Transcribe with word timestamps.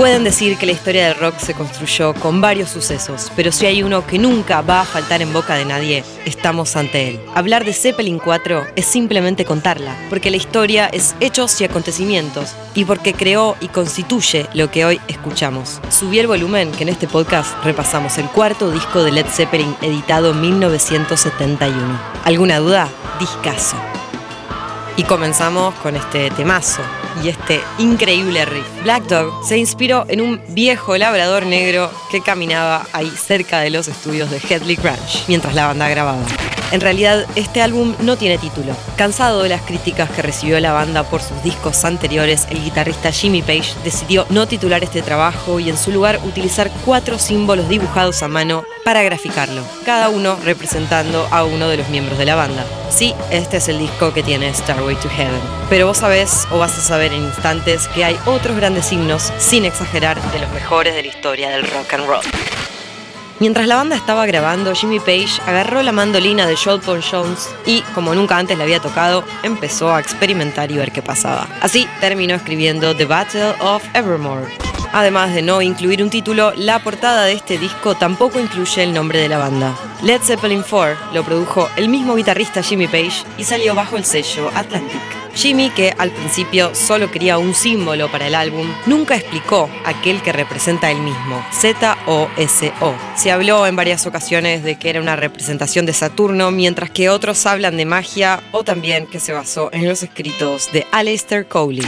Pueden 0.00 0.24
decir 0.24 0.56
que 0.56 0.64
la 0.64 0.72
historia 0.72 1.08
del 1.08 1.16
rock 1.16 1.36
se 1.36 1.52
construyó 1.52 2.14
con 2.14 2.40
varios 2.40 2.70
sucesos, 2.70 3.30
pero 3.36 3.52
si 3.52 3.66
hay 3.66 3.82
uno 3.82 4.06
que 4.06 4.18
nunca 4.18 4.62
va 4.62 4.80
a 4.80 4.84
faltar 4.86 5.20
en 5.20 5.30
boca 5.30 5.56
de 5.56 5.66
nadie, 5.66 6.04
estamos 6.24 6.74
ante 6.74 7.06
él. 7.06 7.20
Hablar 7.34 7.66
de 7.66 7.74
Zeppelin 7.74 8.18
4 8.18 8.68
es 8.76 8.86
simplemente 8.86 9.44
contarla, 9.44 9.94
porque 10.08 10.30
la 10.30 10.38
historia 10.38 10.86
es 10.86 11.14
hechos 11.20 11.60
y 11.60 11.64
acontecimientos, 11.64 12.54
y 12.74 12.86
porque 12.86 13.12
creó 13.12 13.58
y 13.60 13.68
constituye 13.68 14.46
lo 14.54 14.70
que 14.70 14.86
hoy 14.86 14.98
escuchamos. 15.06 15.82
Subí 15.90 16.18
el 16.18 16.28
volumen 16.28 16.72
que 16.72 16.84
en 16.84 16.88
este 16.88 17.06
podcast 17.06 17.62
repasamos 17.62 18.16
el 18.16 18.24
cuarto 18.28 18.70
disco 18.70 19.02
de 19.02 19.12
Led 19.12 19.26
Zeppelin 19.26 19.76
editado 19.82 20.30
en 20.30 20.40
1971. 20.40 22.00
¿Alguna 22.24 22.58
duda? 22.58 22.88
Discaso. 23.18 23.76
Y 24.96 25.04
comenzamos 25.04 25.74
con 25.76 25.96
este 25.96 26.30
temazo 26.30 26.82
y 27.22 27.28
este 27.28 27.60
increíble 27.78 28.44
riff. 28.44 28.66
Black 28.82 29.04
Dog 29.04 29.32
se 29.46 29.56
inspiró 29.58 30.04
en 30.08 30.20
un 30.20 30.40
viejo 30.48 30.96
labrador 30.96 31.46
negro 31.46 31.90
que 32.10 32.20
caminaba 32.20 32.86
ahí 32.92 33.10
cerca 33.10 33.60
de 33.60 33.70
los 33.70 33.88
estudios 33.88 34.30
de 34.30 34.38
Headley 34.38 34.76
Ranch 34.76 35.24
mientras 35.28 35.54
la 35.54 35.66
banda 35.66 35.88
grababa. 35.88 36.22
En 36.72 36.80
realidad, 36.80 37.26
este 37.34 37.62
álbum 37.62 37.94
no 38.00 38.16
tiene 38.16 38.38
título. 38.38 38.76
Cansado 38.96 39.42
de 39.42 39.48
las 39.48 39.62
críticas 39.62 40.08
que 40.10 40.22
recibió 40.22 40.60
la 40.60 40.72
banda 40.72 41.02
por 41.02 41.20
sus 41.20 41.42
discos 41.42 41.84
anteriores, 41.84 42.46
el 42.50 42.62
guitarrista 42.62 43.10
Jimmy 43.10 43.42
Page 43.42 43.74
decidió 43.82 44.24
no 44.30 44.46
titular 44.46 44.84
este 44.84 45.02
trabajo 45.02 45.58
y 45.58 45.68
en 45.68 45.76
su 45.76 45.90
lugar 45.90 46.20
utilizar 46.24 46.70
cuatro 46.84 47.18
símbolos 47.18 47.68
dibujados 47.68 48.22
a 48.22 48.28
mano 48.28 48.64
para 48.84 49.02
graficarlo, 49.02 49.62
cada 49.84 50.08
uno 50.08 50.36
representando 50.44 51.26
a 51.30 51.44
uno 51.44 51.68
de 51.68 51.78
los 51.78 51.88
miembros 51.88 52.18
de 52.18 52.24
la 52.24 52.36
banda. 52.36 52.64
Sí, 52.90 53.14
este 53.30 53.58
es 53.58 53.68
el 53.68 53.78
disco 53.78 54.12
que 54.12 54.22
tiene 54.22 54.52
Starway 54.52 54.96
to 54.96 55.08
Heaven. 55.08 55.40
Pero 55.68 55.86
vos 55.86 55.98
sabés 55.98 56.46
o 56.50 56.58
vas 56.58 56.76
a 56.78 56.82
saber 56.82 57.12
en 57.12 57.22
instantes 57.22 57.88
que 57.88 58.04
hay 58.04 58.16
otros 58.26 58.56
grandes 58.56 58.86
signos, 58.86 59.32
sin 59.38 59.64
exagerar, 59.64 60.20
de 60.32 60.38
los 60.38 60.50
mejores 60.50 60.94
de 60.94 61.02
la 61.02 61.08
historia 61.08 61.50
del 61.50 61.62
rock 61.62 61.94
and 61.94 62.06
roll. 62.06 62.49
Mientras 63.40 63.66
la 63.66 63.76
banda 63.76 63.96
estaba 63.96 64.26
grabando, 64.26 64.74
Jimmy 64.74 65.00
Page 65.00 65.40
agarró 65.46 65.82
la 65.82 65.92
mandolina 65.92 66.46
de 66.46 66.56
Joel 66.56 66.82
Paul 66.82 67.02
Jones 67.02 67.48
y, 67.64 67.80
como 67.94 68.14
nunca 68.14 68.36
antes 68.36 68.58
le 68.58 68.64
había 68.64 68.80
tocado, 68.80 69.24
empezó 69.42 69.94
a 69.94 69.98
experimentar 69.98 70.70
y 70.70 70.76
ver 70.76 70.92
qué 70.92 71.00
pasaba. 71.00 71.48
Así 71.62 71.88
terminó 72.00 72.34
escribiendo 72.34 72.94
The 72.94 73.06
Battle 73.06 73.54
of 73.60 73.82
Evermore. 73.94 74.46
Además 74.92 75.32
de 75.32 75.40
no 75.40 75.62
incluir 75.62 76.02
un 76.02 76.10
título, 76.10 76.52
la 76.54 76.80
portada 76.80 77.24
de 77.24 77.32
este 77.32 77.56
disco 77.56 77.94
tampoco 77.94 78.38
incluye 78.38 78.82
el 78.82 78.92
nombre 78.92 79.20
de 79.20 79.30
la 79.30 79.38
banda. 79.38 79.74
Led 80.02 80.20
Zeppelin 80.20 80.62
4 80.68 81.14
lo 81.14 81.24
produjo 81.24 81.66
el 81.76 81.88
mismo 81.88 82.16
guitarrista 82.16 82.62
Jimmy 82.62 82.88
Page 82.88 83.24
y 83.38 83.44
salió 83.44 83.74
bajo 83.74 83.96
el 83.96 84.04
sello 84.04 84.50
Atlantic. 84.54 85.19
Jimmy, 85.34 85.70
que 85.70 85.94
al 85.96 86.10
principio 86.10 86.74
solo 86.74 87.10
quería 87.10 87.38
un 87.38 87.54
símbolo 87.54 88.10
para 88.10 88.26
el 88.26 88.34
álbum, 88.34 88.66
nunca 88.86 89.16
explicó 89.16 89.70
aquel 89.84 90.22
que 90.22 90.32
representa 90.32 90.90
él 90.90 91.00
mismo, 91.00 91.44
Z-O-S-O. 91.52 92.94
Se 93.16 93.30
habló 93.30 93.66
en 93.66 93.76
varias 93.76 94.06
ocasiones 94.06 94.62
de 94.62 94.78
que 94.78 94.90
era 94.90 95.00
una 95.00 95.16
representación 95.16 95.86
de 95.86 95.92
Saturno, 95.92 96.50
mientras 96.50 96.90
que 96.90 97.08
otros 97.08 97.46
hablan 97.46 97.76
de 97.76 97.84
magia 97.84 98.42
o 98.52 98.64
también 98.64 99.06
que 99.06 99.20
se 99.20 99.32
basó 99.32 99.70
en 99.72 99.88
los 99.88 100.02
escritos 100.02 100.72
de 100.72 100.86
Aleister 100.92 101.46
Crowley. 101.46 101.86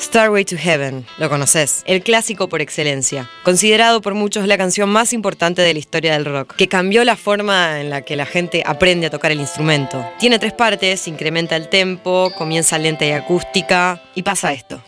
Starway 0.00 0.46
to 0.46 0.56
Heaven, 0.56 1.04
lo 1.18 1.28
conoces, 1.28 1.82
el 1.84 2.02
clásico 2.02 2.48
por 2.48 2.62
excelencia, 2.62 3.28
considerado 3.42 4.00
por 4.00 4.14
muchos 4.14 4.46
la 4.46 4.56
canción 4.56 4.88
más 4.88 5.12
importante 5.12 5.60
de 5.60 5.74
la 5.74 5.78
historia 5.78 6.14
del 6.14 6.24
rock, 6.24 6.56
que 6.56 6.68
cambió 6.68 7.04
la 7.04 7.16
forma 7.16 7.80
en 7.80 7.90
la 7.90 8.00
que 8.00 8.16
la 8.16 8.24
gente 8.24 8.62
aprende 8.64 9.06
a 9.06 9.10
tocar 9.10 9.30
el 9.30 9.40
instrumento. 9.40 10.02
Tiene 10.18 10.38
tres 10.38 10.54
partes, 10.54 11.06
incrementa 11.06 11.54
el 11.54 11.68
tempo, 11.68 12.32
comienza 12.36 12.78
lenta 12.78 13.04
y 13.04 13.10
acústica, 13.10 14.02
y 14.14 14.22
pasa 14.22 14.54
esto. 14.54 14.82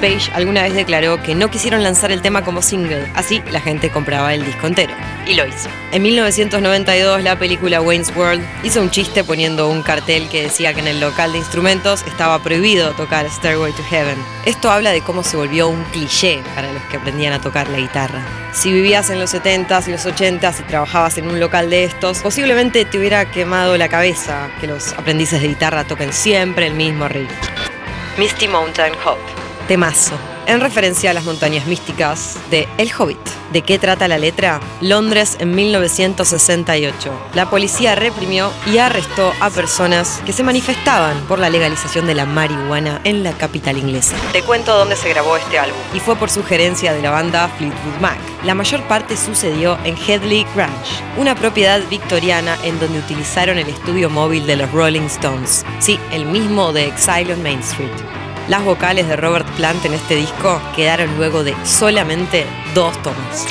Page 0.00 0.30
alguna 0.32 0.62
vez 0.62 0.74
declaró 0.74 1.22
que 1.22 1.34
no 1.34 1.50
quisieron 1.50 1.82
lanzar 1.82 2.10
el 2.10 2.22
tema 2.22 2.42
como 2.42 2.62
single, 2.62 3.10
así 3.14 3.42
la 3.50 3.60
gente 3.60 3.90
compraba 3.90 4.32
el 4.32 4.44
disco 4.44 4.66
entero. 4.66 4.94
Y 5.26 5.34
lo 5.34 5.46
hizo. 5.46 5.68
En 5.92 6.02
1992 6.02 7.22
la 7.22 7.38
película 7.38 7.80
Wayne's 7.80 8.14
World 8.16 8.42
hizo 8.62 8.80
un 8.80 8.90
chiste 8.90 9.22
poniendo 9.24 9.68
un 9.68 9.82
cartel 9.82 10.28
que 10.28 10.42
decía 10.42 10.72
que 10.72 10.80
en 10.80 10.88
el 10.88 11.00
local 11.00 11.32
de 11.32 11.38
instrumentos 11.38 12.02
estaba 12.06 12.42
prohibido 12.42 12.92
tocar 12.92 13.28
Stairway 13.28 13.72
to 13.72 13.82
Heaven. 13.90 14.16
Esto 14.46 14.70
habla 14.70 14.90
de 14.90 15.02
cómo 15.02 15.22
se 15.22 15.36
volvió 15.36 15.68
un 15.68 15.84
cliché 15.84 16.42
para 16.54 16.72
los 16.72 16.82
que 16.84 16.96
aprendían 16.96 17.34
a 17.34 17.40
tocar 17.40 17.68
la 17.68 17.78
guitarra. 17.78 18.22
Si 18.52 18.72
vivías 18.72 19.10
en 19.10 19.20
los 19.20 19.34
70s 19.34 19.88
y 19.88 19.92
los 19.92 20.06
80s 20.06 20.60
y 20.60 20.62
trabajabas 20.64 21.18
en 21.18 21.28
un 21.28 21.38
local 21.38 21.68
de 21.68 21.84
estos, 21.84 22.20
posiblemente 22.20 22.84
te 22.84 22.98
hubiera 22.98 23.30
quemado 23.30 23.76
la 23.76 23.88
cabeza 23.88 24.48
que 24.60 24.66
los 24.66 24.92
aprendices 24.94 25.42
de 25.42 25.48
guitarra 25.48 25.84
toquen 25.84 26.12
siempre 26.12 26.66
el 26.66 26.74
mismo 26.74 27.06
riff. 27.08 27.30
Misty 28.18 28.48
Mountain 28.48 28.92
Hope 29.04 29.39
temazo, 29.70 30.16
en 30.48 30.58
referencia 30.58 31.12
a 31.12 31.14
las 31.14 31.22
montañas 31.22 31.64
místicas 31.66 32.36
de 32.50 32.66
El 32.76 32.90
Hobbit. 32.92 33.20
¿De 33.52 33.62
qué 33.62 33.78
trata 33.78 34.08
la 34.08 34.18
letra? 34.18 34.58
Londres 34.80 35.36
en 35.38 35.54
1968. 35.54 37.12
La 37.34 37.48
policía 37.48 37.94
reprimió 37.94 38.50
y 38.66 38.78
arrestó 38.78 39.32
a 39.38 39.48
personas 39.48 40.20
que 40.26 40.32
se 40.32 40.42
manifestaban 40.42 41.16
por 41.28 41.38
la 41.38 41.50
legalización 41.50 42.08
de 42.08 42.16
la 42.16 42.26
marihuana 42.26 43.00
en 43.04 43.22
la 43.22 43.30
capital 43.30 43.78
inglesa. 43.78 44.16
Te 44.32 44.42
cuento 44.42 44.76
dónde 44.76 44.96
se 44.96 45.10
grabó 45.10 45.36
este 45.36 45.60
álbum. 45.60 45.78
Y 45.94 46.00
fue 46.00 46.16
por 46.16 46.30
sugerencia 46.30 46.92
de 46.92 47.02
la 47.02 47.12
banda 47.12 47.48
Fleetwood 47.56 48.00
Mac. 48.00 48.18
La 48.44 48.56
mayor 48.56 48.82
parte 48.88 49.16
sucedió 49.16 49.78
en 49.84 49.96
Headley 49.96 50.44
Ranch, 50.56 51.00
una 51.16 51.36
propiedad 51.36 51.80
victoriana 51.88 52.58
en 52.64 52.80
donde 52.80 52.98
utilizaron 52.98 53.56
el 53.56 53.68
estudio 53.68 54.10
móvil 54.10 54.48
de 54.48 54.56
los 54.56 54.72
Rolling 54.72 55.02
Stones. 55.02 55.64
Sí, 55.78 55.96
el 56.10 56.24
mismo 56.24 56.72
de 56.72 56.86
Exile 56.86 57.34
on 57.34 57.42
Main 57.44 57.60
Street. 57.60 58.19
Las 58.50 58.64
vocales 58.64 59.06
de 59.06 59.14
Robert 59.14 59.48
Plant 59.50 59.84
en 59.84 59.94
este 59.94 60.16
disco 60.16 60.60
quedaron 60.74 61.16
luego 61.16 61.44
de 61.44 61.54
solamente 61.64 62.44
dos 62.74 63.00
tomas. 63.00 63.46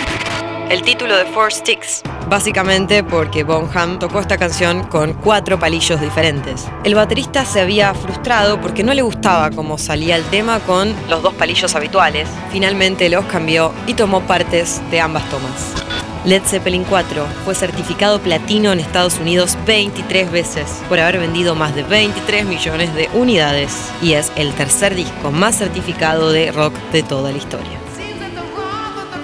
El 0.69 0.81
título 0.81 1.15
de 1.15 1.23
Four 1.23 1.53
Sticks, 1.53 2.03
básicamente 2.27 3.01
porque 3.01 3.45
Bonham 3.45 3.97
tocó 3.97 4.19
esta 4.19 4.37
canción 4.37 4.83
con 4.83 5.13
cuatro 5.13 5.57
palillos 5.57 6.01
diferentes. 6.01 6.67
El 6.83 6.95
baterista 6.95 7.45
se 7.45 7.61
había 7.61 7.93
frustrado 7.93 8.59
porque 8.59 8.83
no 8.83 8.93
le 8.93 9.01
gustaba 9.01 9.51
cómo 9.51 9.77
salía 9.77 10.17
el 10.17 10.25
tema 10.25 10.59
con 10.59 10.93
los 11.07 11.23
dos 11.23 11.33
palillos 11.33 11.73
habituales. 11.75 12.27
Finalmente 12.51 13.07
los 13.07 13.23
cambió 13.23 13.71
y 13.87 13.93
tomó 13.93 14.19
partes 14.23 14.81
de 14.91 14.99
ambas 14.99 15.23
tomas. 15.29 15.78
Led 16.25 16.43
Zeppelin 16.43 16.83
4 16.83 17.25
fue 17.45 17.55
certificado 17.55 18.19
platino 18.19 18.73
en 18.73 18.79
Estados 18.79 19.19
Unidos 19.19 19.57
23 19.65 20.31
veces 20.31 20.81
por 20.89 20.99
haber 20.99 21.19
vendido 21.19 21.55
más 21.55 21.73
de 21.75 21.83
23 21.83 22.45
millones 22.45 22.93
de 22.93 23.09
unidades 23.13 23.89
y 24.01 24.13
es 24.13 24.31
el 24.35 24.53
tercer 24.53 24.95
disco 24.95 25.31
más 25.31 25.57
certificado 25.57 26.31
de 26.31 26.51
rock 26.51 26.73
de 26.91 27.03
toda 27.03 27.31
la 27.31 27.37
historia. 27.37 27.79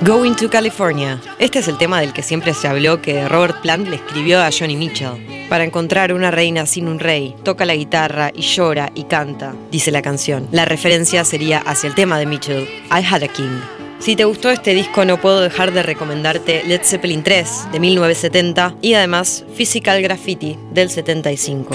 Going 0.02 0.36
to 0.36 0.50
California. 0.50 1.20
Este 1.40 1.60
es 1.60 1.68
el 1.68 1.78
tema 1.78 2.00
del 2.00 2.14
que 2.14 2.22
siempre 2.22 2.54
se 2.54 2.68
habló 2.68 3.02
que 3.02 3.28
Robert 3.28 3.62
Plant 3.62 3.88
le 3.88 3.96
escribió 3.96 4.42
a 4.42 4.50
Johnny 4.52 4.76
Mitchell. 4.76 5.48
Para 5.50 5.64
encontrar 5.64 6.14
una 6.14 6.32
reina 6.32 6.66
sin 6.66 6.88
un 6.88 7.00
rey, 7.00 7.36
toca 7.44 7.66
la 7.66 7.76
guitarra 7.76 8.32
y 8.34 8.42
llora 8.42 8.92
y 8.96 9.04
canta, 9.04 9.54
dice 9.72 9.92
la 9.92 10.02
canción. 10.02 10.48
La 10.52 10.66
referencia 10.66 11.24
sería 11.24 11.60
hacia 11.60 11.88
el 11.88 11.96
tema 11.96 12.18
de 12.20 12.26
Mitchell, 12.26 12.64
I 12.90 13.06
Had 13.06 13.24
a 13.24 13.28
King. 13.28 13.75
Si 14.06 14.16
te 14.16 14.24
gustó 14.24 14.52
este 14.52 14.76
disco 14.76 15.04
no 15.04 15.20
puedo 15.20 15.42
dejar 15.42 15.72
de 15.72 15.82
recomendarte 15.82 16.62
Led 16.68 16.82
Zeppelin 16.84 17.24
3 17.24 17.72
de 17.72 17.80
1970 17.80 18.76
y 18.80 18.94
además 18.94 19.44
Physical 19.56 20.00
Graffiti 20.04 20.60
del 20.72 20.92
75. 20.92 21.74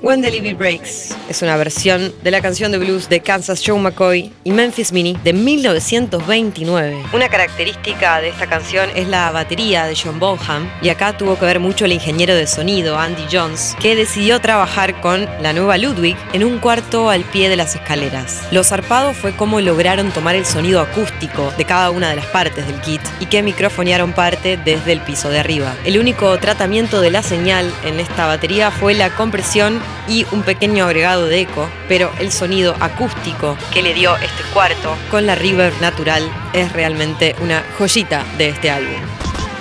When 0.00 0.22
the 0.22 0.30
Levy 0.30 0.54
Breaks 0.54 1.16
es 1.28 1.42
una 1.42 1.56
versión 1.56 2.12
de 2.22 2.30
la 2.30 2.40
canción 2.40 2.70
de 2.70 2.78
blues 2.78 3.08
de 3.08 3.18
Kansas 3.18 3.60
Joe 3.66 3.80
McCoy 3.80 4.32
y 4.44 4.52
Memphis 4.52 4.92
Mini 4.92 5.16
de 5.24 5.32
1929. 5.32 7.02
Una 7.12 7.28
característica 7.28 8.20
de 8.20 8.28
esta 8.28 8.46
canción 8.46 8.88
es 8.94 9.08
la 9.08 9.32
batería 9.32 9.86
de 9.86 9.96
John 9.96 10.20
Bonham 10.20 10.70
y 10.82 10.90
acá 10.90 11.16
tuvo 11.16 11.36
que 11.36 11.46
ver 11.46 11.58
mucho 11.58 11.84
el 11.84 11.92
ingeniero 11.92 12.36
de 12.36 12.46
sonido 12.46 12.96
Andy 12.96 13.24
Jones 13.30 13.76
que 13.80 13.96
decidió 13.96 14.40
trabajar 14.40 15.00
con 15.00 15.28
la 15.42 15.52
nueva 15.52 15.76
Ludwig 15.78 16.16
en 16.32 16.44
un 16.44 16.60
cuarto 16.60 17.10
al 17.10 17.24
pie 17.24 17.48
de 17.48 17.56
las 17.56 17.74
escaleras. 17.74 18.42
Lo 18.52 18.62
zarpado 18.62 19.14
fue 19.14 19.34
cómo 19.34 19.60
lograron 19.60 20.12
tomar 20.12 20.36
el 20.36 20.46
sonido 20.46 20.80
acústico 20.80 21.52
de 21.58 21.64
cada 21.64 21.90
una 21.90 22.10
de 22.10 22.16
las 22.16 22.26
partes 22.26 22.68
del 22.68 22.80
kit 22.82 23.02
y 23.18 23.26
que 23.26 23.42
microfonearon 23.42 24.12
parte 24.12 24.56
desde 24.64 24.92
el 24.92 25.00
piso 25.00 25.28
de 25.28 25.40
arriba. 25.40 25.74
El 25.84 25.98
único 25.98 26.38
tratamiento 26.38 27.00
de 27.00 27.10
la 27.10 27.24
señal 27.24 27.72
en 27.84 27.98
esta 27.98 28.26
batería 28.26 28.70
fue 28.70 28.94
la 28.94 29.10
compresión 29.10 29.87
y 30.08 30.26
un 30.32 30.42
pequeño 30.42 30.84
agregado 30.84 31.26
de 31.26 31.40
eco, 31.40 31.68
pero 31.88 32.10
el 32.18 32.32
sonido 32.32 32.74
acústico 32.80 33.56
que 33.72 33.82
le 33.82 33.94
dio 33.94 34.16
este 34.16 34.42
cuarto 34.52 34.96
con 35.10 35.26
la 35.26 35.34
reverb 35.34 35.78
natural 35.80 36.22
es 36.52 36.72
realmente 36.72 37.36
una 37.40 37.62
joyita 37.76 38.24
de 38.36 38.48
este 38.48 38.70
álbum. 38.70 39.00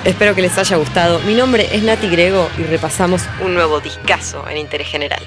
Espero 0.04 0.36
que 0.36 0.42
les 0.42 0.58
haya 0.58 0.78
gustado. 0.78 1.20
Mi 1.20 1.34
nombre 1.34 1.76
es 1.76 1.84
Nati 1.84 2.08
Grego 2.08 2.50
y 2.58 2.64
repasamos 2.64 3.24
un 3.44 3.54
nuevo 3.54 3.82
discazo 3.82 4.48
en 4.48 4.58
Interés 4.58 4.88
General. 4.88 5.22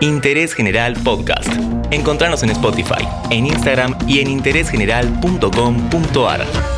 Interés 0.00 0.54
General 0.54 0.94
Podcast. 1.02 1.48
Encontrarnos 1.90 2.44
en 2.44 2.50
Spotify, 2.50 3.08
en 3.30 3.46
Instagram 3.46 3.96
y 4.06 4.20
en 4.20 4.28
interésgeneral.com.ar. 4.28 6.77